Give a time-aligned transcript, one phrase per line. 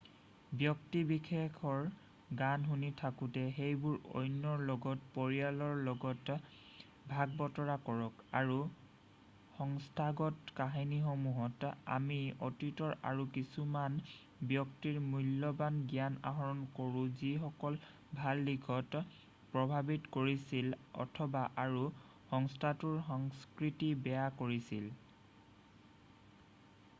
[0.59, 1.81] ব্যক্তি বিশেষৰ
[2.37, 6.37] গান শুনি থাকোঁতে সেইবোৰ অন্যৰ লগত পৰিয়ালৰ লগত
[7.11, 8.55] ভাগবতৰা কৰক আৰু
[9.57, 12.17] সংস্থাগত কাহিনীসমূহত আমি
[12.49, 13.99] অতীতৰ আৰু কিছুমান
[14.53, 17.79] ব্যক্তিৰ মূল্যবান জ্ঞান আহৰণ কৰোঁ যিসকল
[18.23, 19.03] ভাল দিশত
[19.53, 20.75] প্ৰভাৱিত কৰিছিল
[21.07, 21.85] অথবা আৰু
[22.33, 24.91] সংস্থাটোৰ সংস্কৃতি বেয়া কৰিছিল